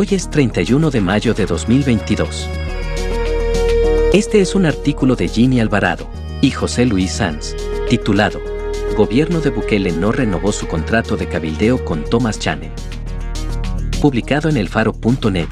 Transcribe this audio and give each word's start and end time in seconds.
Hoy 0.00 0.06
es 0.12 0.30
31 0.30 0.92
de 0.92 1.00
mayo 1.00 1.34
de 1.34 1.44
2022. 1.44 2.48
Este 4.12 4.40
es 4.40 4.54
un 4.54 4.64
artículo 4.64 5.16
de 5.16 5.26
Ginny 5.26 5.58
Alvarado 5.58 6.08
y 6.40 6.52
José 6.52 6.86
Luis 6.86 7.10
Sanz, 7.10 7.56
titulado 7.90 8.38
Gobierno 8.96 9.40
de 9.40 9.50
Bukele 9.50 9.90
no 9.90 10.12
renovó 10.12 10.52
su 10.52 10.68
contrato 10.68 11.16
de 11.16 11.26
cabildeo 11.26 11.84
con 11.84 12.04
Thomas 12.04 12.38
Chanel. 12.38 12.70
Publicado 14.00 14.48
en 14.48 14.58
elfaro.net. 14.58 15.48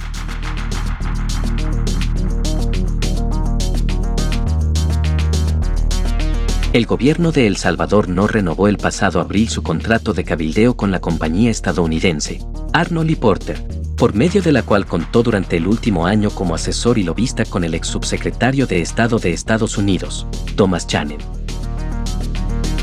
El 6.72 6.86
gobierno 6.86 7.32
de 7.32 7.48
El 7.48 7.56
Salvador 7.56 8.08
no 8.08 8.28
renovó 8.28 8.68
el 8.68 8.78
pasado 8.78 9.18
abril 9.18 9.48
su 9.48 9.64
contrato 9.64 10.12
de 10.12 10.22
cabildeo 10.22 10.76
con 10.76 10.92
la 10.92 11.00
compañía 11.00 11.50
estadounidense, 11.50 12.38
Arnold 12.72 13.10
y 13.10 13.16
Porter, 13.16 13.75
por 13.96 14.14
medio 14.14 14.42
de 14.42 14.52
la 14.52 14.62
cual 14.62 14.86
contó 14.86 15.22
durante 15.22 15.56
el 15.56 15.66
último 15.66 16.06
año 16.06 16.30
como 16.30 16.54
asesor 16.54 16.98
y 16.98 17.02
lobista 17.02 17.44
con 17.44 17.64
el 17.64 17.74
ex 17.74 17.88
subsecretario 17.88 18.66
de 18.66 18.82
Estado 18.82 19.18
de 19.18 19.32
Estados 19.32 19.78
Unidos, 19.78 20.26
Thomas 20.54 20.86
Chanel. 20.86 21.18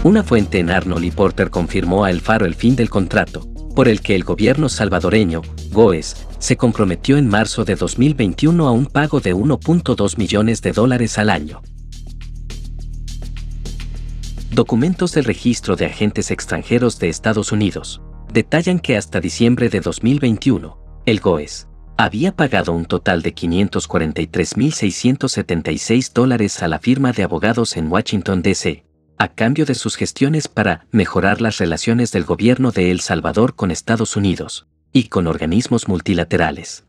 Una 0.04 0.24
fuente 0.24 0.60
en 0.60 0.70
Arnold 0.70 1.06
y 1.06 1.12
Porter 1.12 1.50
confirmó 1.50 2.04
a 2.04 2.10
El 2.10 2.20
Faro 2.20 2.46
el 2.46 2.56
fin 2.56 2.76
del 2.76 2.90
contrato, 2.90 3.48
por 3.76 3.88
el 3.88 4.02
que 4.02 4.16
el 4.16 4.24
gobierno 4.24 4.70
salvadoreño, 4.70 5.42
GOES, 5.72 6.28
se 6.40 6.58
comprometió 6.58 7.18
en 7.18 7.28
marzo 7.28 7.64
de 7.64 7.76
2021 7.76 8.68
a 8.68 8.72
un 8.72 8.88
pago 8.88 9.22
de 9.22 9.34
1.2 9.34 10.18
millones 10.18 10.62
de 10.62 10.72
dólares 10.74 11.18
al 11.18 11.30
año. 11.30 11.62
Documentos 14.52 15.14
del 15.14 15.24
registro 15.24 15.76
de 15.76 15.86
agentes 15.86 16.32
extranjeros 16.32 17.00
de 17.00 17.10
Estados 17.10 17.52
Unidos 17.52 18.02
detallan 18.32 18.80
que 18.80 18.98
hasta 18.98 19.22
diciembre 19.22 19.70
de 19.70 19.80
2021, 19.80 20.83
el 21.06 21.20
GOES 21.20 21.68
había 21.98 22.34
pagado 22.36 22.74
un 22.74 22.86
total 22.86 23.22
de 23.22 23.36
543.676 23.36 26.14
dólares 26.14 26.64
a 26.64 26.68
la 26.68 26.80
firma 26.80 27.12
de 27.12 27.22
abogados 27.24 27.78
en 27.78 27.92
Washington, 27.92 28.42
D.C., 28.42 28.84
a 29.18 29.28
cambio 29.28 29.66
de 29.66 29.76
sus 29.76 29.96
gestiones 29.96 30.48
para 30.48 30.88
mejorar 30.92 31.40
las 31.40 31.60
relaciones 31.60 32.12
del 32.12 32.24
gobierno 32.24 32.72
de 32.72 32.90
El 32.90 33.00
Salvador 33.00 33.54
con 33.56 33.70
Estados 33.70 34.16
Unidos 34.16 34.66
y 34.92 35.10
con 35.10 35.28
organismos 35.28 35.88
multilaterales. 35.88 36.88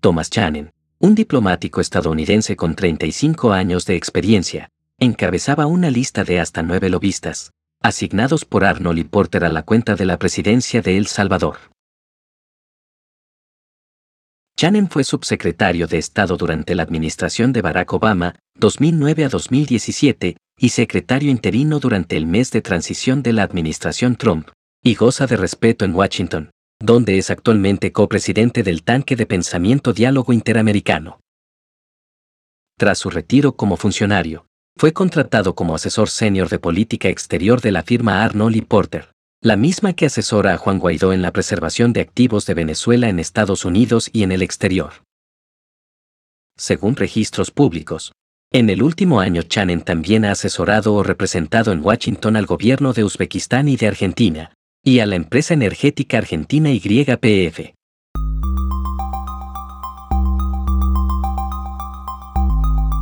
Thomas 0.00 0.30
Channon, 0.30 0.70
un 0.98 1.16
diplomático 1.16 1.80
estadounidense 1.80 2.54
con 2.56 2.76
35 2.76 3.52
años 3.52 3.84
de 3.84 3.96
experiencia, 3.96 4.68
encabezaba 4.98 5.66
una 5.66 5.90
lista 5.90 6.22
de 6.24 6.38
hasta 6.38 6.62
nueve 6.62 6.88
lobistas, 6.88 7.50
asignados 7.82 8.44
por 8.44 8.64
Arnold 8.64 8.98
y 8.98 9.04
Porter 9.04 9.44
a 9.44 9.48
la 9.48 9.64
cuenta 9.64 9.96
de 9.96 10.04
la 10.04 10.18
presidencia 10.18 10.82
de 10.82 10.98
El 10.98 11.08
Salvador. 11.08 11.56
Channon 14.60 14.90
fue 14.90 15.04
subsecretario 15.04 15.86
de 15.86 15.96
Estado 15.96 16.36
durante 16.36 16.74
la 16.74 16.82
administración 16.82 17.50
de 17.54 17.62
Barack 17.62 17.94
Obama, 17.94 18.34
2009 18.58 19.24
a 19.24 19.30
2017, 19.30 20.36
y 20.58 20.68
secretario 20.68 21.30
interino 21.30 21.80
durante 21.80 22.18
el 22.18 22.26
mes 22.26 22.50
de 22.50 22.60
transición 22.60 23.22
de 23.22 23.32
la 23.32 23.42
administración 23.42 24.16
Trump, 24.16 24.50
y 24.84 24.96
goza 24.96 25.26
de 25.26 25.38
respeto 25.38 25.86
en 25.86 25.94
Washington, 25.94 26.50
donde 26.78 27.16
es 27.16 27.30
actualmente 27.30 27.90
copresidente 27.92 28.62
del 28.62 28.82
tanque 28.82 29.16
de 29.16 29.24
pensamiento 29.24 29.94
Diálogo 29.94 30.34
Interamericano. 30.34 31.20
Tras 32.78 32.98
su 32.98 33.08
retiro 33.08 33.52
como 33.52 33.78
funcionario, 33.78 34.44
fue 34.76 34.92
contratado 34.92 35.54
como 35.54 35.74
asesor 35.74 36.10
senior 36.10 36.50
de 36.50 36.58
política 36.58 37.08
exterior 37.08 37.62
de 37.62 37.72
la 37.72 37.82
firma 37.82 38.22
Arnold 38.22 38.56
y 38.56 38.60
Porter 38.60 39.08
la 39.42 39.56
misma 39.56 39.94
que 39.94 40.04
asesora 40.04 40.52
a 40.52 40.58
Juan 40.58 40.78
Guaidó 40.78 41.14
en 41.14 41.22
la 41.22 41.32
preservación 41.32 41.94
de 41.94 42.02
activos 42.02 42.44
de 42.44 42.52
Venezuela 42.52 43.08
en 43.08 43.18
Estados 43.18 43.64
Unidos 43.64 44.10
y 44.12 44.22
en 44.22 44.32
el 44.32 44.42
exterior. 44.42 44.92
Según 46.58 46.94
registros 46.94 47.50
públicos, 47.50 48.12
en 48.52 48.68
el 48.68 48.82
último 48.82 49.20
año 49.20 49.40
Chanen 49.40 49.80
también 49.80 50.26
ha 50.26 50.32
asesorado 50.32 50.92
o 50.92 51.02
representado 51.02 51.72
en 51.72 51.82
Washington 51.82 52.36
al 52.36 52.44
gobierno 52.44 52.92
de 52.92 53.02
Uzbekistán 53.02 53.68
y 53.68 53.76
de 53.76 53.86
Argentina, 53.86 54.52
y 54.84 54.98
a 54.98 55.06
la 55.06 55.14
empresa 55.14 55.54
energética 55.54 56.18
argentina 56.18 56.70
YPF. 56.70 57.72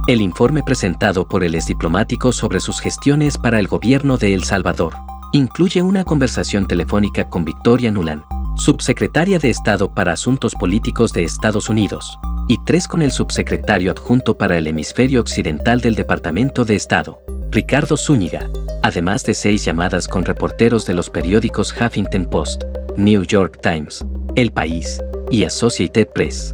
El 0.07 0.21
informe 0.21 0.63
presentado 0.63 1.27
por 1.27 1.43
el 1.43 1.59
diplomático 1.67 2.33
sobre 2.33 2.61
sus 2.61 2.81
gestiones 2.81 3.39
para 3.39 3.59
el 3.59 3.67
gobierno 3.67 4.19
de 4.19 4.35
El 4.35 4.45
Salvador 4.45 4.95
incluye 5.33 5.83
una 5.83 6.05
conversación 6.05 6.67
telefónica 6.67 7.29
con 7.29 7.45
Victoria 7.45 7.91
Nuland, 7.91 8.23
subsecretaria 8.57 9.39
de 9.39 9.51
Estado 9.51 9.93
para 9.93 10.13
Asuntos 10.13 10.55
Políticos 10.55 11.13
de 11.13 11.25
Estados 11.25 11.69
Unidos, 11.69 12.19
y 12.49 12.59
tres 12.65 12.89
con 12.89 13.03
el 13.03 13.13
subsecretario 13.13 13.93
adjunto 13.93 14.39
para 14.39 14.57
el 14.57 14.67
hemisferio 14.67 15.21
occidental 15.21 15.81
del 15.81 15.95
Departamento 15.95 16.65
de 16.65 16.77
Estado, 16.77 17.21
Ricardo 17.51 17.97
Zúñiga, 17.97 18.49
además 18.83 19.25
de 19.25 19.35
seis 19.35 19.65
llamadas 19.65 20.09
con 20.09 20.25
reporteros 20.25 20.87
de 20.87 20.95
los 20.95 21.11
periódicos 21.11 21.75
Huffington 21.79 22.27
Post, 22.27 22.65
New 22.97 23.23
York 23.25 23.61
Times, 23.63 24.05
El 24.35 24.51
País 24.51 25.01
y 25.31 25.45
Associated 25.45 26.09
Press. 26.09 26.53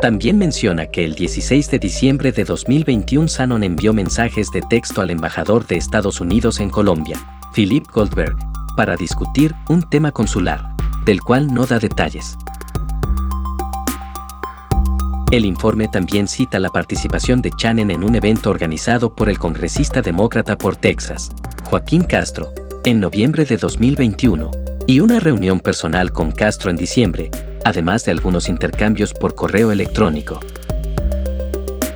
También 0.00 0.36
menciona 0.36 0.86
que 0.86 1.04
el 1.04 1.14
16 1.14 1.70
de 1.70 1.78
diciembre 1.78 2.32
de 2.32 2.44
2021 2.44 3.26
Sanon 3.26 3.64
envió 3.64 3.94
mensajes 3.94 4.50
de 4.50 4.60
texto 4.60 5.00
al 5.00 5.10
embajador 5.10 5.66
de 5.66 5.76
Estados 5.76 6.20
Unidos 6.20 6.60
en 6.60 6.68
Colombia, 6.68 7.16
Philip 7.54 7.86
Goldberg, 7.92 8.36
para 8.76 8.96
discutir 8.96 9.54
un 9.68 9.88
tema 9.88 10.10
consular, 10.10 10.74
del 11.04 11.20
cual 11.20 11.54
no 11.54 11.64
da 11.66 11.78
detalles. 11.78 12.36
El 15.30 15.44
informe 15.44 15.86
también 15.86 16.26
cita 16.26 16.58
la 16.58 16.70
participación 16.70 17.42
de 17.42 17.52
Channon 17.52 17.92
en 17.92 18.02
un 18.02 18.16
evento 18.16 18.50
organizado 18.50 19.14
por 19.14 19.28
el 19.28 19.38
congresista 19.38 20.02
demócrata 20.02 20.58
por 20.58 20.74
Texas, 20.74 21.30
Joaquín 21.66 22.02
Castro, 22.02 22.52
en 22.84 22.98
noviembre 22.98 23.44
de 23.44 23.56
2021, 23.56 24.50
y 24.88 24.98
una 24.98 25.20
reunión 25.20 25.60
personal 25.60 26.12
con 26.12 26.32
Castro 26.32 26.70
en 26.70 26.76
diciembre, 26.76 27.30
además 27.64 28.04
de 28.04 28.10
algunos 28.10 28.48
intercambios 28.48 29.14
por 29.14 29.36
correo 29.36 29.70
electrónico. 29.70 30.40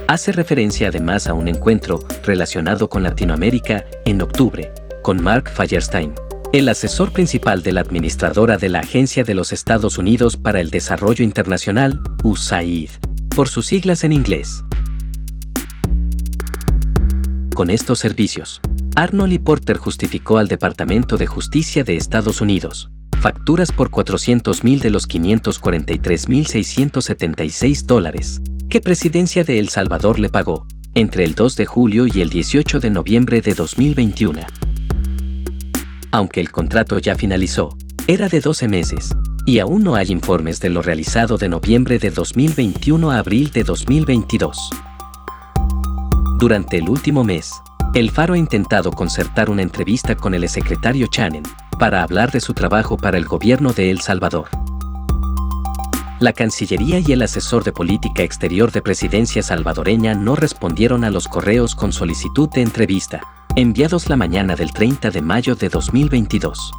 Hace 0.06 0.30
referencia 0.30 0.88
además 0.88 1.26
a 1.26 1.34
un 1.34 1.48
encuentro 1.48 1.98
relacionado 2.24 2.88
con 2.88 3.02
Latinoamérica 3.02 3.84
en 4.04 4.22
octubre, 4.22 4.72
con 5.08 5.22
Mark 5.22 5.48
Feierstein, 5.48 6.12
el 6.52 6.68
asesor 6.68 7.12
principal 7.12 7.62
de 7.62 7.72
la 7.72 7.80
administradora 7.80 8.58
de 8.58 8.68
la 8.68 8.80
Agencia 8.80 9.24
de 9.24 9.32
los 9.32 9.54
Estados 9.54 9.96
Unidos 9.96 10.36
para 10.36 10.60
el 10.60 10.68
Desarrollo 10.68 11.24
Internacional, 11.24 12.02
USAID, 12.24 12.90
por 13.34 13.48
sus 13.48 13.64
siglas 13.64 14.04
en 14.04 14.12
inglés. 14.12 14.62
Con 17.54 17.70
estos 17.70 18.00
servicios, 18.00 18.60
Arnold 18.96 19.32
y 19.32 19.38
Porter 19.38 19.78
justificó 19.78 20.36
al 20.36 20.46
Departamento 20.46 21.16
de 21.16 21.26
Justicia 21.26 21.84
de 21.84 21.96
Estados 21.96 22.42
Unidos 22.42 22.90
facturas 23.22 23.72
por 23.72 23.90
400.000 23.90 24.80
de 24.80 24.90
los 24.90 25.08
543.676 25.08 27.86
dólares 27.86 28.42
que 28.68 28.82
Presidencia 28.82 29.42
de 29.42 29.58
El 29.58 29.70
Salvador 29.70 30.18
le 30.18 30.28
pagó 30.28 30.66
entre 30.92 31.24
el 31.24 31.34
2 31.34 31.56
de 31.56 31.64
julio 31.64 32.06
y 32.06 32.20
el 32.20 32.28
18 32.28 32.78
de 32.78 32.90
noviembre 32.90 33.40
de 33.40 33.54
2021 33.54 34.42
aunque 36.12 36.40
el 36.40 36.50
contrato 36.50 36.98
ya 36.98 37.14
finalizó, 37.14 37.76
era 38.06 38.28
de 38.28 38.40
12 38.40 38.68
meses, 38.68 39.14
y 39.44 39.58
aún 39.58 39.82
no 39.82 39.94
hay 39.94 40.10
informes 40.10 40.60
de 40.60 40.70
lo 40.70 40.82
realizado 40.82 41.38
de 41.38 41.48
noviembre 41.48 41.98
de 41.98 42.10
2021 42.10 43.10
a 43.10 43.18
abril 43.18 43.50
de 43.50 43.64
2022. 43.64 44.70
Durante 46.38 46.78
el 46.78 46.88
último 46.88 47.24
mes, 47.24 47.52
el 47.94 48.10
Faro 48.10 48.34
ha 48.34 48.38
intentado 48.38 48.90
concertar 48.92 49.50
una 49.50 49.62
entrevista 49.62 50.14
con 50.14 50.34
el 50.34 50.48
secretario 50.48 51.06
Channon 51.08 51.42
para 51.78 52.02
hablar 52.02 52.30
de 52.30 52.40
su 52.40 52.54
trabajo 52.54 52.96
para 52.96 53.16
el 53.16 53.24
gobierno 53.24 53.72
de 53.72 53.90
El 53.90 54.00
Salvador. 54.00 54.48
La 56.20 56.32
Cancillería 56.32 56.98
y 56.98 57.12
el 57.12 57.22
asesor 57.22 57.64
de 57.64 57.72
política 57.72 58.22
exterior 58.22 58.72
de 58.72 58.82
presidencia 58.82 59.42
salvadoreña 59.42 60.14
no 60.14 60.34
respondieron 60.34 61.04
a 61.04 61.10
los 61.10 61.28
correos 61.28 61.74
con 61.74 61.92
solicitud 61.92 62.48
de 62.50 62.62
entrevista 62.62 63.20
enviados 63.58 64.08
la 64.08 64.14
mañana 64.14 64.54
del 64.54 64.72
30 64.72 65.10
de 65.10 65.20
mayo 65.20 65.56
de 65.56 65.68
2022. 65.68 66.70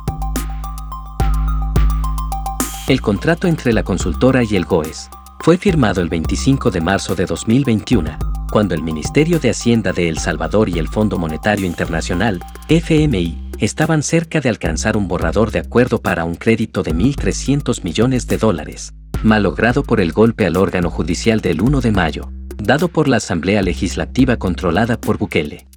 El 2.88 3.02
contrato 3.02 3.48
entre 3.48 3.74
la 3.74 3.84
consultora 3.84 4.44
y 4.44 4.56
el 4.56 4.64
GOES 4.64 5.10
fue 5.42 5.58
firmado 5.58 6.00
el 6.00 6.08
25 6.08 6.72
de 6.72 6.80
marzo 6.80 7.16
de 7.16 7.26
2021, 7.26 8.18
cuando 8.50 8.76
el 8.76 8.82
Ministerio 8.82 9.40
de 9.40 9.50
Hacienda 9.50 9.92
de 9.92 10.08
El 10.08 10.20
Salvador 10.20 10.70
y 10.70 10.80
el 10.80 10.88
Fondo 10.88 11.18
Monetario 11.18 11.66
Internacional, 11.66 12.40
FMI, 12.70 13.50
estaban 13.58 14.02
cerca 14.02 14.40
de 14.40 14.48
alcanzar 14.48 14.96
un 14.96 15.10
borrador 15.10 15.52
de 15.52 15.60
acuerdo 15.60 16.02
para 16.02 16.24
un 16.24 16.36
crédito 16.36 16.82
de 16.82 16.96
1.300 16.96 17.84
millones 17.84 18.26
de 18.28 18.38
dólares, 18.38 18.94
malogrado 19.22 19.84
por 19.84 20.00
el 20.00 20.14
golpe 20.14 20.46
al 20.46 20.56
órgano 20.56 20.90
judicial 20.90 21.42
del 21.42 21.62
1 21.62 21.82
de 21.82 21.92
mayo, 21.92 22.32
dado 22.56 22.88
por 22.88 23.10
la 23.10 23.18
Asamblea 23.18 23.62
Legislativa 23.64 24.38
controlada 24.38 24.98
por 24.98 25.18
Bukele. 25.18 25.69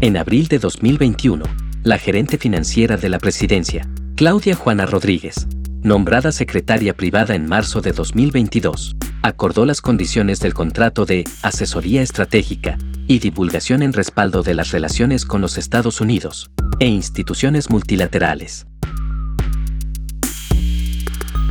En 0.00 0.18
abril 0.18 0.46
de 0.48 0.58
2021, 0.58 1.42
la 1.82 1.96
gerente 1.96 2.36
financiera 2.36 2.98
de 2.98 3.08
la 3.08 3.18
presidencia, 3.18 3.88
Claudia 4.14 4.54
Juana 4.54 4.84
Rodríguez, 4.84 5.46
nombrada 5.80 6.32
secretaria 6.32 6.94
privada 6.94 7.34
en 7.34 7.48
marzo 7.48 7.80
de 7.80 7.92
2022, 7.92 8.94
acordó 9.22 9.64
las 9.64 9.80
condiciones 9.80 10.38
del 10.40 10.52
contrato 10.52 11.06
de 11.06 11.24
asesoría 11.40 12.02
estratégica 12.02 12.76
y 13.06 13.20
divulgación 13.20 13.82
en 13.82 13.94
respaldo 13.94 14.42
de 14.42 14.52
las 14.52 14.70
relaciones 14.70 15.24
con 15.24 15.40
los 15.40 15.56
Estados 15.56 16.02
Unidos 16.02 16.50
e 16.78 16.88
instituciones 16.88 17.70
multilaterales. 17.70 18.66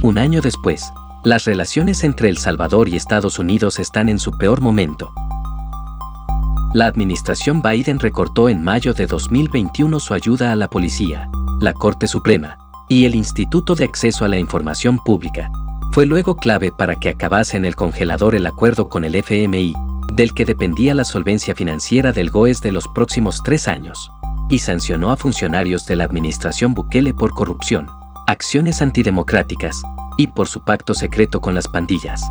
Un 0.04 0.20
año 0.20 0.42
después, 0.42 0.84
las 1.24 1.46
relaciones 1.46 2.04
entre 2.04 2.30
El 2.30 2.38
Salvador 2.38 2.90
y 2.90 2.96
Estados 2.96 3.40
Unidos 3.40 3.80
están 3.80 4.08
en 4.08 4.20
su 4.20 4.38
peor 4.38 4.62
momento. 4.62 5.12
La 6.76 6.88
administración 6.88 7.62
Biden 7.62 8.00
recortó 8.00 8.50
en 8.50 8.62
mayo 8.62 8.94
de 8.94 9.08
2021 9.08 9.98
su 9.98 10.14
ayuda 10.14 10.52
a 10.52 10.58
la 10.58 10.70
policía, 10.70 11.30
la 11.62 11.72
Corte 11.72 12.06
Suprema 12.06 12.58
y 12.90 13.06
el 13.06 13.16
Instituto 13.16 13.76
de 13.76 13.86
Acceso 13.86 14.26
a 14.26 14.28
la 14.28 14.38
Información 14.38 15.00
Pública. 15.00 15.50
Fue 15.94 16.06
luego 16.06 16.36
clave 16.36 16.74
para 16.74 16.98
que 16.98 17.08
acabase 17.08 17.56
en 17.56 17.64
el 17.64 17.78
congelador 17.78 18.36
el 18.36 18.46
acuerdo 18.46 18.90
con 18.90 19.06
el 19.06 19.16
FMI, 19.16 19.74
del 20.16 20.34
que 20.34 20.44
dependía 20.44 20.94
la 20.94 21.06
solvencia 21.06 21.56
financiera 21.56 22.12
del 22.12 22.30
GOES 22.30 22.62
de 22.62 22.74
los 22.74 22.90
próximos 22.90 23.42
tres 23.42 23.70
años, 23.70 24.12
y 24.50 24.60
sancionó 24.60 25.12
a 25.12 25.16
funcionarios 25.16 25.86
de 25.86 25.96
la 25.96 26.04
administración 26.04 26.74
Bukele 26.74 27.14
por 27.14 27.32
corrupción, 27.32 27.88
acciones 28.28 28.82
antidemocráticas 28.82 29.82
y 30.18 30.28
por 30.28 30.50
su 30.50 30.60
pacto 30.60 30.94
secreto 30.94 31.40
con 31.40 31.56
las 31.56 31.70
pandillas. 31.70 32.22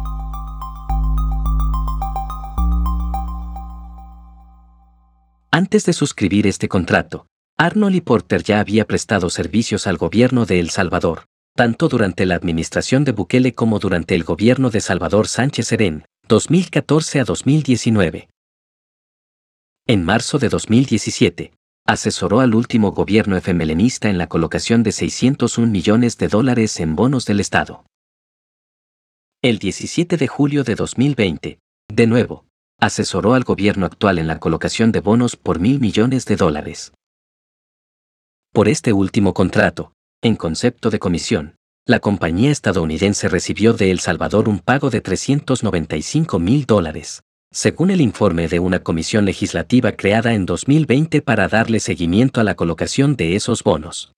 Antes 5.54 5.86
de 5.86 5.92
suscribir 5.92 6.48
este 6.48 6.66
contrato, 6.66 7.28
Arnold 7.56 7.94
y 7.94 8.00
Porter 8.00 8.42
ya 8.42 8.58
había 8.58 8.86
prestado 8.86 9.30
servicios 9.30 9.86
al 9.86 9.98
gobierno 9.98 10.46
de 10.46 10.58
El 10.58 10.70
Salvador, 10.70 11.26
tanto 11.54 11.88
durante 11.88 12.26
la 12.26 12.34
administración 12.34 13.04
de 13.04 13.12
Bukele 13.12 13.54
como 13.54 13.78
durante 13.78 14.16
el 14.16 14.24
gobierno 14.24 14.70
de 14.70 14.80
Salvador 14.80 15.28
Sánchez 15.28 15.68
Serén, 15.68 16.06
2014 16.26 17.20
a 17.20 17.24
2019. 17.24 18.28
En 19.86 20.04
marzo 20.04 20.40
de 20.40 20.48
2017, 20.48 21.52
asesoró 21.86 22.40
al 22.40 22.56
último 22.56 22.90
gobierno 22.90 23.36
efemelenista 23.36 24.10
en 24.10 24.18
la 24.18 24.26
colocación 24.26 24.82
de 24.82 24.90
601 24.90 25.70
millones 25.70 26.18
de 26.18 26.26
dólares 26.26 26.80
en 26.80 26.96
bonos 26.96 27.26
del 27.26 27.38
Estado. 27.38 27.86
El 29.40 29.60
17 29.60 30.16
de 30.16 30.26
julio 30.26 30.64
de 30.64 30.74
2020, 30.74 31.58
de 31.92 32.06
nuevo, 32.08 32.44
asesoró 32.80 33.34
al 33.34 33.44
gobierno 33.44 33.86
actual 33.86 34.18
en 34.18 34.26
la 34.26 34.38
colocación 34.38 34.92
de 34.92 35.00
bonos 35.00 35.36
por 35.36 35.58
mil 35.58 35.80
millones 35.80 36.26
de 36.26 36.36
dólares. 36.36 36.92
Por 38.52 38.68
este 38.68 38.92
último 38.92 39.34
contrato, 39.34 39.92
en 40.22 40.36
concepto 40.36 40.90
de 40.90 40.98
comisión, 40.98 41.56
la 41.86 42.00
compañía 42.00 42.50
estadounidense 42.50 43.28
recibió 43.28 43.72
de 43.72 43.90
El 43.90 44.00
Salvador 44.00 44.48
un 44.48 44.58
pago 44.58 44.90
de 44.90 45.00
395 45.00 46.38
mil 46.38 46.64
dólares, 46.64 47.22
según 47.52 47.90
el 47.90 48.00
informe 48.00 48.48
de 48.48 48.58
una 48.58 48.78
comisión 48.78 49.24
legislativa 49.24 49.92
creada 49.92 50.34
en 50.34 50.46
2020 50.46 51.20
para 51.20 51.48
darle 51.48 51.80
seguimiento 51.80 52.40
a 52.40 52.44
la 52.44 52.54
colocación 52.54 53.16
de 53.16 53.36
esos 53.36 53.62
bonos. 53.62 54.12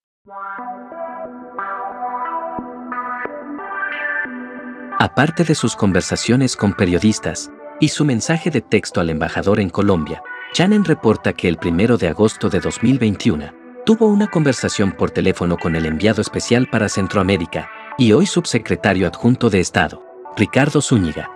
Aparte 4.99 5.45
de 5.45 5.55
sus 5.55 5.77
conversaciones 5.77 6.57
con 6.57 6.73
periodistas 6.73 7.51
y 7.81 7.89
su 7.89 8.05
mensaje 8.05 8.51
de 8.51 8.61
texto 8.61 9.01
al 9.01 9.11
embajador 9.11 9.61
en 9.61 9.71
Colombia, 9.71 10.23
Chanen 10.53 10.85
reporta 10.85 11.33
que 11.33 11.49
el 11.49 11.59
1 11.63 11.99
de 11.99 12.09
agosto 12.09 12.49
de 12.49 12.61
2021, 12.61 13.53
tuvo 13.85 14.07
una 14.07 14.27
conversación 14.29 14.93
por 14.93 15.11
teléfono 15.11 15.59
con 15.59 15.77
el 15.77 15.87
enviado 15.87 16.23
especial 16.23 16.69
para 16.71 16.89
Centroamérica 16.89 17.69
y 17.99 18.13
hoy 18.13 18.27
subsecretario 18.27 19.07
adjunto 19.07 19.51
de 19.51 19.61
Estado, 19.61 20.03
Ricardo 20.37 20.81
Zúñiga. 20.81 21.31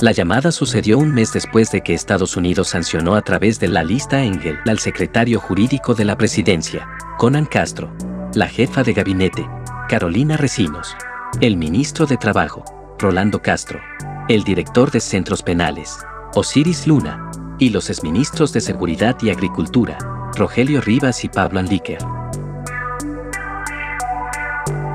La 0.00 0.12
llamada 0.12 0.52
sucedió 0.52 0.98
un 0.98 1.14
mes 1.14 1.32
después 1.32 1.70
de 1.70 1.80
que 1.80 1.94
Estados 1.94 2.36
Unidos 2.36 2.68
sancionó 2.68 3.14
a 3.14 3.22
través 3.22 3.60
de 3.60 3.68
la 3.68 3.84
lista 3.84 4.22
Engel 4.22 4.58
al 4.66 4.78
secretario 4.78 5.40
jurídico 5.40 5.94
de 5.94 6.04
la 6.04 6.18
presidencia, 6.18 6.88
Conan 7.16 7.46
Castro, 7.46 7.92
la 8.34 8.48
jefa 8.48 8.82
de 8.82 8.92
gabinete, 8.92 9.48
Carolina 9.88 10.36
Recinos, 10.36 10.96
el 11.40 11.56
ministro 11.56 12.06
de 12.06 12.16
Trabajo, 12.16 12.64
Rolando 12.98 13.40
Castro, 13.40 13.80
el 14.28 14.42
director 14.42 14.90
de 14.90 15.00
centros 15.00 15.42
penales, 15.42 15.98
Osiris 16.34 16.86
Luna, 16.86 17.30
y 17.58 17.68
los 17.68 17.90
exministros 17.90 18.54
de 18.54 18.60
Seguridad 18.62 19.16
y 19.20 19.28
Agricultura, 19.28 19.98
Rogelio 20.34 20.80
Rivas 20.80 21.24
y 21.24 21.28
Pablo 21.28 21.60
Anlíquer. 21.60 21.98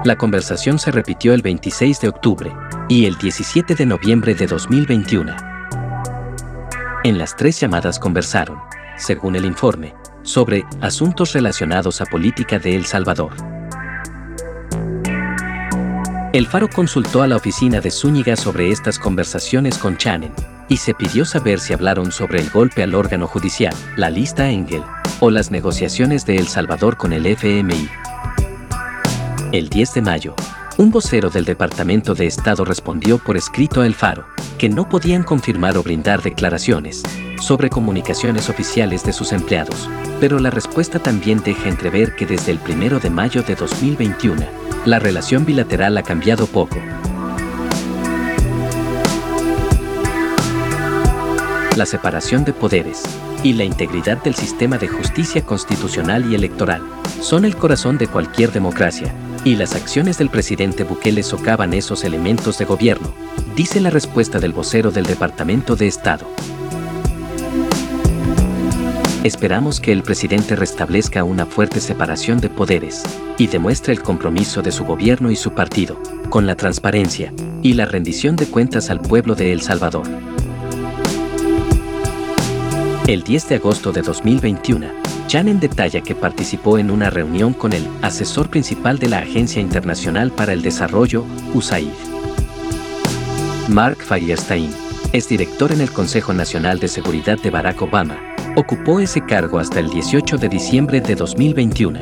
La 0.04 0.16
conversación 0.18 0.80
se 0.80 0.92
repitió 0.92 1.34
el 1.34 1.44
26 1.44 2.02
de 2.02 2.10
octubre 2.10 2.52
y 2.88 3.06
el 3.06 3.18
17 3.18 3.76
de 3.76 3.86
noviembre 3.86 4.34
de 4.34 4.48
2021. 4.48 5.36
En 7.04 7.18
las 7.20 7.36
tres 7.36 7.60
llamadas 7.60 8.00
conversaron, 8.00 8.60
según 8.98 9.36
el 9.36 9.46
informe, 9.46 9.94
sobre 10.24 10.66
asuntos 10.82 11.34
relacionados 11.34 12.02
a 12.02 12.06
política 12.06 12.58
de 12.58 12.76
El 12.76 12.86
Salvador. 12.86 13.34
El 16.32 16.46
Faro 16.46 16.70
consultó 16.70 17.24
a 17.24 17.28
la 17.28 17.38
oficina 17.38 17.82
de 17.82 17.90
Zúñiga 17.90 18.36
sobre 18.36 18.70
estas 18.70 19.00
conversaciones 19.00 19.80
con 19.80 19.98
Chanen 19.98 20.32
y 20.68 20.78
se 20.78 20.94
pidió 20.94 21.26
saber 21.26 21.60
si 21.60 21.74
hablaron 21.74 22.12
sobre 22.12 22.40
el 22.40 22.52
golpe 22.52 22.84
al 22.84 22.94
órgano 22.94 23.26
judicial, 23.26 23.74
la 23.96 24.12
lista 24.12 24.48
Engel, 24.48 24.84
o 25.22 25.32
las 25.32 25.50
negociaciones 25.50 26.28
de 26.28 26.36
El 26.36 26.48
Salvador 26.48 26.98
con 26.98 27.14
el 27.14 27.26
FMI. 27.26 27.90
El 29.52 29.70
10 29.70 29.94
de 29.96 30.02
mayo, 30.04 30.36
un 30.78 30.92
vocero 30.92 31.32
del 31.32 31.46
Departamento 31.46 32.14
de 32.14 32.28
Estado 32.28 32.64
respondió 32.64 33.18
por 33.18 33.36
escrito 33.36 33.82
a 33.82 33.88
El 33.88 33.96
Faro 33.96 34.28
que 34.60 34.70
no 34.70 34.88
podían 34.88 35.24
confirmar 35.24 35.78
o 35.78 35.84
brindar 35.84 36.22
declaraciones 36.22 37.02
sobre 37.40 37.70
comunicaciones 37.70 38.50
oficiales 38.50 39.04
de 39.04 39.14
sus 39.14 39.32
empleados, 39.32 39.90
pero 40.20 40.40
la 40.40 40.50
respuesta 40.50 41.00
también 41.00 41.42
deja 41.44 41.70
entrever 41.70 42.16
que 42.16 42.26
desde 42.26 42.52
el 42.52 42.60
1 42.60 43.00
de 43.00 43.10
mayo 43.10 43.44
de 43.44 43.56
2021, 43.56 44.44
la 44.86 45.00
relación 45.00 45.46
bilateral 45.46 45.98
ha 45.98 46.04
cambiado 46.04 46.48
poco. 46.48 46.78
La 51.76 51.86
separación 51.86 52.44
de 52.44 52.54
poderes, 52.54 53.04
y 53.44 53.54
la 53.54 53.64
integridad 53.64 54.22
del 54.22 54.36
sistema 54.36 54.78
de 54.78 54.90
justicia 54.90 55.46
constitucional 55.46 56.30
y 56.30 56.36
electoral 56.36 56.82
son 57.22 57.46
el 57.46 57.56
corazón 57.56 57.98
de 57.98 58.08
cualquier 58.08 58.52
democracia, 58.52 59.14
y 59.46 59.56
las 59.56 59.76
acciones 59.76 60.18
del 60.18 60.30
presidente 60.30 60.84
Bukele 60.84 61.24
socavan 61.24 61.74
esos 61.74 62.04
elementos 62.04 62.58
de 62.58 62.66
gobierno, 62.66 63.14
dice 63.56 63.80
la 63.80 63.90
respuesta 63.90 64.40
del 64.40 64.52
vocero 64.52 64.92
del 64.92 65.06
Departamento 65.06 65.76
de 65.76 65.88
Estado. 65.88 66.28
Esperamos 69.24 69.82
que 69.82 69.92
el 69.92 70.02
presidente 70.02 70.56
restablezca 70.56 71.26
una 71.26 71.46
fuerte 71.46 71.82
separación 71.82 72.40
de 72.40 72.48
poderes 72.48 73.04
y 73.38 73.48
demuestre 73.48 73.92
el 73.92 74.02
compromiso 74.02 74.62
de 74.62 74.72
su 74.72 74.86
gobierno 74.86 75.30
y 75.30 75.36
su 75.36 75.52
partido, 75.52 76.02
con 76.30 76.48
la 76.48 76.56
transparencia 76.56 77.34
y 77.62 77.74
la 77.74 77.86
rendición 77.86 78.38
de 78.38 78.46
cuentas 78.46 78.90
al 78.90 79.02
pueblo 79.02 79.36
de 79.36 79.52
El 79.52 79.62
Salvador. 79.62 80.08
El 83.08 83.24
10 83.24 83.50
de 83.50 83.56
agosto 83.56 83.92
de 83.92 84.04
2021, 84.04 84.88
Chanen 85.28 85.60
detalla 85.60 86.00
que 86.00 86.16
participó 86.16 86.78
en 86.78 86.90
una 86.90 87.10
reunión 87.10 87.52
con 87.52 87.74
el 87.74 87.86
asesor 88.02 88.50
principal 88.50 89.00
de 89.00 89.10
la 89.10 89.20
Agencia 89.20 89.62
Internacional 89.62 90.32
para 90.32 90.54
el 90.54 90.62
Desarrollo, 90.62 91.26
USAID. 91.54 91.90
Mark 93.68 93.98
Firestein, 93.98 94.74
es 95.12 95.28
director 95.28 95.74
en 95.74 95.82
el 95.82 95.92
Consejo 95.92 96.34
Nacional 96.34 96.80
de 96.80 96.88
Seguridad 96.88 97.38
de 97.38 97.50
Barack 97.50 97.82
Obama. 97.82 98.18
Ocupó 98.56 99.00
ese 99.00 99.24
cargo 99.24 99.60
hasta 99.60 99.80
el 99.80 99.90
18 99.90 100.38
de 100.38 100.50
diciembre 100.50 101.02
de 101.02 101.16
2021. 101.16 102.00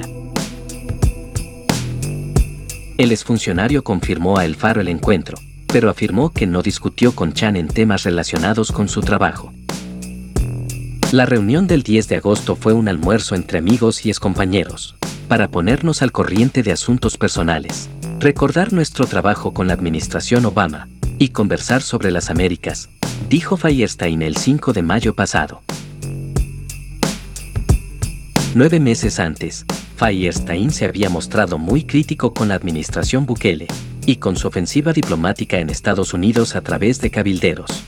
El 2.97 3.11
exfuncionario 3.11 3.83
confirmó 3.83 4.37
a 4.37 4.45
El 4.45 4.55
Faro 4.55 4.81
el 4.81 4.87
encuentro, 4.87 5.37
pero 5.67 5.89
afirmó 5.89 6.31
que 6.31 6.47
no 6.47 6.61
discutió 6.61 7.13
con 7.13 7.33
Chan 7.33 7.57
en 7.57 7.67
temas 7.67 8.03
relacionados 8.03 8.71
con 8.71 8.87
su 8.87 9.01
trabajo. 9.01 9.53
La 11.11 11.25
reunión 11.25 11.67
del 11.67 11.83
10 11.83 12.07
de 12.07 12.15
agosto 12.15 12.55
fue 12.55 12.73
un 12.73 12.87
almuerzo 12.87 13.35
entre 13.35 13.59
amigos 13.59 14.05
y 14.05 14.09
excompañeros. 14.09 14.95
para 15.27 15.49
ponernos 15.49 16.01
al 16.01 16.13
corriente 16.13 16.63
de 16.63 16.71
asuntos 16.71 17.17
personales, 17.17 17.89
recordar 18.17 18.71
nuestro 18.71 19.05
trabajo 19.07 19.53
con 19.53 19.67
la 19.67 19.73
administración 19.73 20.45
Obama 20.45 20.87
y 21.19 21.29
conversar 21.29 21.81
sobre 21.81 22.11
las 22.11 22.29
Américas, 22.29 22.87
dijo 23.27 23.57
Feierstein 23.57 24.21
el 24.21 24.37
5 24.37 24.71
de 24.71 24.83
mayo 24.83 25.13
pasado. 25.15 25.63
Nueve 28.55 28.79
meses 28.79 29.19
antes, 29.19 29.65
Feierstein 29.97 30.71
se 30.71 30.85
había 30.85 31.09
mostrado 31.09 31.57
muy 31.57 31.83
crítico 31.83 32.33
con 32.33 32.47
la 32.47 32.55
administración 32.55 33.25
Bukele 33.25 33.67
y 34.05 34.15
con 34.15 34.35
su 34.35 34.47
ofensiva 34.47 34.93
diplomática 34.93 35.59
en 35.59 35.69
Estados 35.69 36.13
Unidos 36.13 36.55
a 36.55 36.61
través 36.61 37.01
de 37.01 37.11
cabilderos. 37.11 37.83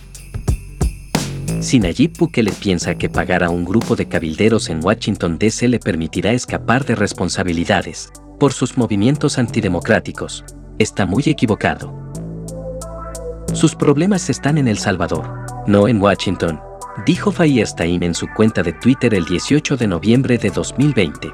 Si 1.62 1.80
Nayib 1.80 2.18
Bukele 2.18 2.52
piensa 2.52 2.96
que 2.96 3.10
pagar 3.10 3.44
a 3.44 3.50
un 3.50 3.66
grupo 3.66 3.96
de 3.96 4.08
cabilderos 4.08 4.70
en 4.70 4.84
Washington 4.84 5.38
DC 5.40 5.68
le 5.68 5.80
permitirá 5.80 6.34
escapar 6.34 6.86
de 6.86 6.96
responsabilidades 6.96 8.12
por 8.40 8.54
sus 8.54 8.78
movimientos 8.78 9.38
antidemocráticos, 9.38 10.46
está 10.78 11.06
muy 11.06 11.24
equivocado. 11.26 11.94
Sus 13.54 13.76
problemas 13.76 14.30
están 14.30 14.58
en 14.58 14.68
El 14.68 14.78
Salvador, 14.78 15.46
no 15.68 15.88
en 15.88 16.02
Washington, 16.02 16.60
dijo 17.06 17.32
Feierstein 17.32 18.04
en 18.04 18.14
su 18.14 18.28
cuenta 18.28 18.64
de 18.64 18.74
Twitter 18.74 19.14
el 19.14 19.26
18 19.26 19.78
de 19.78 19.88
noviembre 19.88 20.38
de 20.38 20.50
2020. 20.50 21.32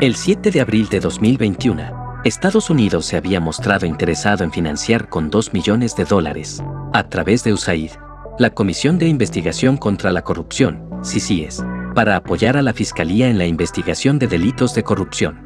El 0.00 0.14
7 0.14 0.50
de 0.50 0.60
abril 0.60 0.88
de 0.88 1.00
2021, 1.00 2.20
Estados 2.24 2.68
Unidos 2.68 3.06
se 3.06 3.16
había 3.16 3.40
mostrado 3.40 3.86
interesado 3.86 4.44
en 4.44 4.52
financiar 4.52 5.08
con 5.08 5.30
2 5.30 5.54
millones 5.54 5.96
de 5.96 6.04
dólares, 6.04 6.62
a 6.92 7.08
través 7.08 7.44
de 7.44 7.52
USAID, 7.52 7.92
la 8.38 8.50
Comisión 8.50 8.98
de 8.98 9.08
Investigación 9.08 9.76
contra 9.76 10.12
la 10.12 10.22
Corrupción, 10.22 10.84
CICIES, 11.02 11.64
para 11.94 12.16
apoyar 12.16 12.56
a 12.56 12.62
la 12.62 12.74
Fiscalía 12.74 13.28
en 13.28 13.38
la 13.38 13.46
investigación 13.46 14.18
de 14.18 14.26
delitos 14.26 14.74
de 14.74 14.82
corrupción. 14.82 15.40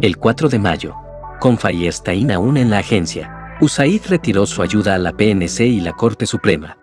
El 0.00 0.18
4 0.18 0.48
de 0.48 0.58
mayo, 0.58 0.94
con 1.40 1.58
Feierstein 1.58 2.30
aún 2.30 2.56
en 2.56 2.70
la 2.70 2.78
agencia, 2.78 3.43
USAID 3.60 4.06
retiró 4.08 4.46
su 4.46 4.62
ayuda 4.62 4.96
a 4.96 4.98
la 4.98 5.16
PNC 5.16 5.60
y 5.60 5.80
la 5.80 5.92
Corte 5.92 6.26
Suprema. 6.26 6.78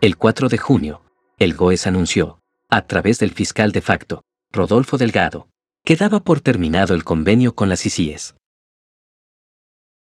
El 0.00 0.16
4 0.16 0.48
de 0.48 0.58
junio, 0.58 1.02
el 1.38 1.54
GOES 1.54 1.88
anunció, 1.88 2.40
a 2.70 2.86
través 2.86 3.18
del 3.18 3.32
fiscal 3.32 3.72
de 3.72 3.80
facto, 3.80 4.22
Rodolfo 4.52 4.96
Delgado, 4.96 5.48
que 5.84 5.96
daba 5.96 6.20
por 6.20 6.40
terminado 6.40 6.94
el 6.94 7.02
convenio 7.02 7.56
con 7.56 7.68
las 7.68 7.84
ICIES. 7.84 8.36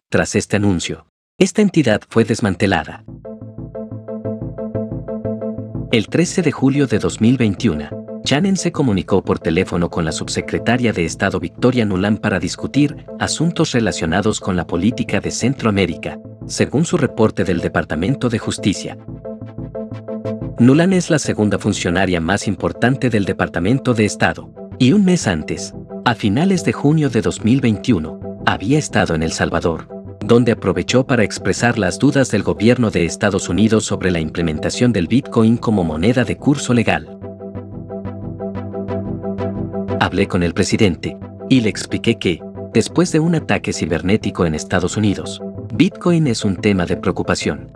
Tras 0.09 0.35
este 0.35 0.55
anuncio, 0.55 1.07
esta 1.37 1.61
entidad 1.61 2.01
fue 2.07 2.23
desmantelada. 2.23 3.03
El 5.91 6.07
13 6.07 6.43
de 6.43 6.51
julio 6.53 6.87
de 6.87 6.99
2021, 6.99 8.02
Chanen 8.33 8.57
se 8.57 8.71
comunicó 8.71 9.23
por 9.23 9.37
teléfono 9.37 9.91
con 9.91 10.05
la 10.05 10.11
subsecretaria 10.11 10.91
de 10.91 11.05
Estado 11.05 11.39
Victoria 11.39 11.85
Nuland 11.85 12.19
para 12.19 12.39
discutir 12.39 13.05
asuntos 13.19 13.73
relacionados 13.73 14.39
con 14.39 14.55
la 14.55 14.65
política 14.65 15.19
de 15.19 15.29
Centroamérica, 15.29 16.17
según 16.47 16.83
su 16.83 16.97
reporte 16.97 17.43
del 17.43 17.59
Departamento 17.59 18.29
de 18.29 18.39
Justicia, 18.39 18.97
Nulan 20.57 20.93
es 20.93 21.11
la 21.11 21.19
segunda 21.19 21.59
funcionaria 21.59 22.19
más 22.19 22.47
importante 22.47 23.11
del 23.11 23.25
Departamento 23.25 23.93
de 23.93 24.05
Estado, 24.05 24.51
y 24.79 24.93
un 24.93 25.05
mes 25.05 25.27
antes, 25.27 25.75
a 26.03 26.15
finales 26.15 26.65
de 26.65 26.73
junio 26.73 27.11
de 27.11 27.21
2021, 27.21 28.19
había 28.47 28.79
estado 28.79 29.13
en 29.13 29.21
El 29.21 29.31
Salvador, 29.31 29.87
donde 30.25 30.53
aprovechó 30.53 31.05
para 31.05 31.23
expresar 31.23 31.77
las 31.77 31.99
dudas 31.99 32.31
del 32.31 32.41
gobierno 32.41 32.89
de 32.89 33.05
Estados 33.05 33.47
Unidos 33.47 33.85
sobre 33.85 34.09
la 34.09 34.19
implementación 34.19 34.91
del 34.91 35.07
Bitcoin 35.07 35.55
como 35.57 35.83
moneda 35.83 36.23
de 36.23 36.35
curso 36.35 36.73
legal. 36.73 37.19
Hablé 40.03 40.27
con 40.27 40.43
el 40.43 40.53
presidente 40.53 41.17
y 41.49 41.61
le 41.61 41.69
expliqué 41.69 42.19
que, 42.19 42.41
después 42.73 43.11
de 43.13 43.19
un 43.19 43.35
ataque 43.35 43.71
cibernético 43.71 44.45
en 44.45 44.53
Estados 44.53 44.97
Unidos, 44.97 45.41
Bitcoin 45.73 46.27
es 46.27 46.43
un 46.43 46.57
tema 46.57 46.85
de 46.85 46.97
preocupación 46.97 47.71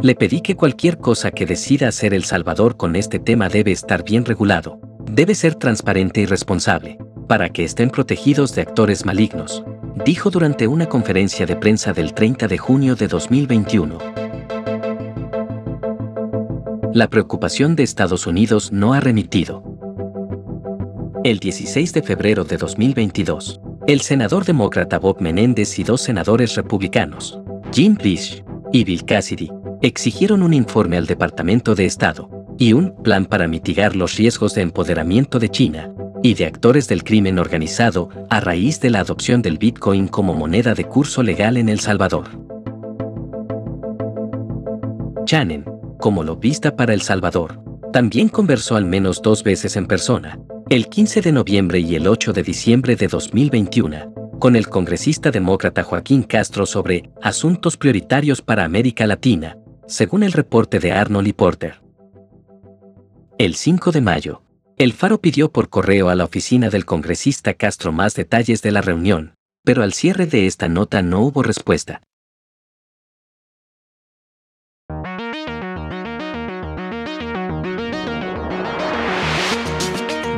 le 0.00 0.14
pedí 0.14 0.40
que 0.40 0.54
cualquier 0.54 0.98
cosa 0.98 1.32
que 1.32 1.44
decida 1.44 1.88
hacer 1.88 2.14
El 2.14 2.22
Salvador 2.22 2.76
con 2.76 2.94
este 2.94 3.18
tema 3.18 3.48
debe 3.48 3.72
estar 3.72 4.04
bien 4.04 4.24
regulado, 4.24 4.80
debe 5.10 5.34
ser 5.34 5.56
transparente 5.56 6.20
y 6.20 6.26
responsable, 6.26 6.98
para 7.26 7.48
que 7.48 7.64
estén 7.64 7.90
protegidos 7.90 8.54
de 8.54 8.62
actores 8.62 9.04
malignos, 9.04 9.64
dijo 10.04 10.30
durante 10.30 10.68
una 10.68 10.86
conferencia 10.86 11.46
de 11.46 11.56
prensa 11.56 11.92
del 11.92 12.14
30 12.14 12.46
de 12.46 12.58
junio 12.58 12.94
de 12.94 13.08
2021. 13.08 13.98
La 16.94 17.08
preocupación 17.10 17.74
de 17.74 17.82
Estados 17.82 18.26
Unidos 18.28 18.70
no 18.70 18.94
ha 18.94 19.00
remitido. 19.00 19.77
El 21.24 21.40
16 21.40 21.92
de 21.92 22.02
febrero 22.02 22.44
de 22.44 22.56
2022, 22.56 23.60
el 23.88 24.00
senador 24.02 24.44
demócrata 24.44 24.98
Bob 24.98 25.20
Menéndez 25.20 25.78
y 25.78 25.82
dos 25.82 26.00
senadores 26.00 26.54
republicanos, 26.54 27.40
Jim 27.72 27.96
Risch 27.98 28.44
y 28.72 28.84
Bill 28.84 29.04
Cassidy, 29.04 29.50
exigieron 29.82 30.42
un 30.44 30.54
informe 30.54 30.96
al 30.96 31.06
Departamento 31.06 31.74
de 31.74 31.86
Estado 31.86 32.30
y 32.56 32.72
un 32.72 33.02
plan 33.02 33.26
para 33.26 33.48
mitigar 33.48 33.96
los 33.96 34.16
riesgos 34.16 34.54
de 34.54 34.62
empoderamiento 34.62 35.40
de 35.40 35.48
China 35.48 35.92
y 36.22 36.34
de 36.34 36.46
actores 36.46 36.86
del 36.86 37.02
crimen 37.02 37.40
organizado 37.40 38.10
a 38.30 38.38
raíz 38.38 38.80
de 38.80 38.90
la 38.90 39.00
adopción 39.00 39.42
del 39.42 39.58
Bitcoin 39.58 40.06
como 40.06 40.34
moneda 40.34 40.74
de 40.74 40.84
curso 40.84 41.24
legal 41.24 41.56
en 41.56 41.68
El 41.68 41.80
Salvador. 41.80 42.26
Chanen, 45.24 45.64
como 45.98 46.22
lobista 46.22 46.76
para 46.76 46.94
El 46.94 47.02
Salvador, 47.02 47.60
también 47.92 48.28
conversó 48.28 48.76
al 48.76 48.84
menos 48.84 49.20
dos 49.20 49.42
veces 49.42 49.76
en 49.76 49.86
persona, 49.86 50.38
el 50.70 50.88
15 50.88 51.22
de 51.22 51.32
noviembre 51.32 51.80
y 51.80 51.94
el 51.94 52.06
8 52.06 52.34
de 52.34 52.42
diciembre 52.42 52.94
de 52.94 53.08
2021, 53.08 54.12
con 54.38 54.54
el 54.54 54.68
congresista 54.68 55.30
demócrata 55.30 55.82
Joaquín 55.82 56.22
Castro 56.22 56.66
sobre 56.66 57.10
asuntos 57.22 57.78
prioritarios 57.78 58.42
para 58.42 58.64
América 58.64 59.06
Latina, 59.06 59.56
según 59.86 60.22
el 60.22 60.32
reporte 60.32 60.78
de 60.78 60.92
Arnold 60.92 61.26
y 61.26 61.32
Porter. 61.32 61.80
El 63.38 63.54
5 63.54 63.92
de 63.92 64.00
mayo, 64.02 64.42
el 64.76 64.92
Faro 64.92 65.22
pidió 65.22 65.50
por 65.50 65.70
correo 65.70 66.10
a 66.10 66.14
la 66.14 66.24
oficina 66.24 66.68
del 66.68 66.84
congresista 66.84 67.54
Castro 67.54 67.90
más 67.90 68.14
detalles 68.14 68.60
de 68.60 68.70
la 68.70 68.82
reunión, 68.82 69.34
pero 69.64 69.82
al 69.82 69.94
cierre 69.94 70.26
de 70.26 70.46
esta 70.46 70.68
nota 70.68 71.00
no 71.00 71.20
hubo 71.22 71.42
respuesta. 71.42 72.02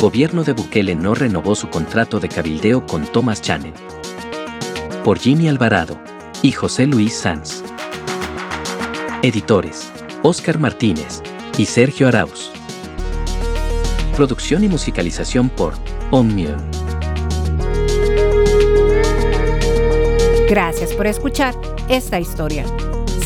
Gobierno 0.00 0.44
de 0.44 0.54
Bukele 0.54 0.94
no 0.94 1.14
renovó 1.14 1.54
su 1.54 1.68
contrato 1.68 2.20
de 2.20 2.30
cabildeo 2.30 2.86
con 2.86 3.04
Thomas 3.04 3.42
Chanen. 3.42 3.74
Por 5.04 5.18
Jimmy 5.18 5.46
Alvarado 5.46 6.00
y 6.40 6.52
José 6.52 6.86
Luis 6.86 7.14
Sanz. 7.14 7.62
Editores, 9.20 9.92
Oscar 10.22 10.58
Martínez 10.58 11.22
y 11.58 11.66
Sergio 11.66 12.08
Arauz. 12.08 12.50
Producción 14.16 14.64
y 14.64 14.68
musicalización 14.68 15.50
por 15.50 15.74
Omnium. 16.10 16.56
Gracias 20.48 20.94
por 20.94 21.08
escuchar 21.08 21.54
esta 21.90 22.18
historia. 22.18 22.64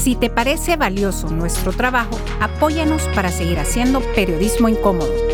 Si 0.00 0.16
te 0.16 0.28
parece 0.28 0.74
valioso 0.76 1.30
nuestro 1.30 1.70
trabajo, 1.70 2.18
apóyanos 2.40 3.02
para 3.14 3.30
seguir 3.30 3.60
haciendo 3.60 4.00
periodismo 4.16 4.68
incómodo. 4.68 5.33